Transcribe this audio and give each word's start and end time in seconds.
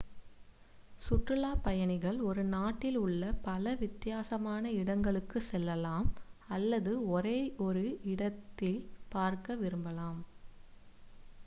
சுற்றுலாப் 0.99 1.61
பயணிகள் 1.63 2.17
ஒரு 2.21 2.43
நாட்டில் 2.53 2.97
உள்ள 2.97 3.19
பல 3.43 3.75
வித்தியாசமான 3.75 4.71
இடங்களுக்குச் 4.79 5.47
செல்லலாம் 5.49 6.09
அல்லது 6.49 6.93
ஒரே 7.11 7.37
ஒரு 7.67 7.85
இடத்தை 8.13 8.73
பார்க்க 9.11 9.61
விரும்பலாம் 9.63 10.21